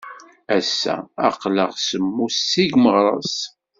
Ass-a 0.57 0.95
aql-aɣ 1.27 1.71
semmus 1.87 2.37
seg 2.51 2.71
Meɣres. 2.83 3.35